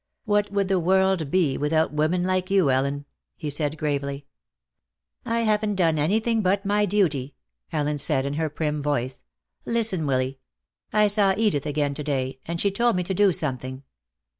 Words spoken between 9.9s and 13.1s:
Willy. I saw Edith again to day, and she told me